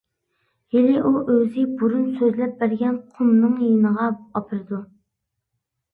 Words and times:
ھېلى 0.75 0.95
ئۇ 1.01 1.11
ئۆزى 1.33 1.65
بۇرۇن 1.81 2.09
سۆزلەپ 2.21 2.57
بەرگەن 2.63 2.99
قۇمنىڭ 3.19 3.55
يېنىغا 3.67 4.09
ئاپىرىدۇ. 4.17 4.81